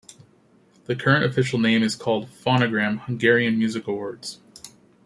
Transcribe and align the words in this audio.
The 0.85 0.95
current 0.95 1.25
official 1.25 1.59
name 1.59 1.83
is 1.83 1.95
called 1.95 2.27
"Fonogram- 2.31 3.01
Hungarian 3.05 3.59
Music 3.59 3.85
Awards". 3.85 4.39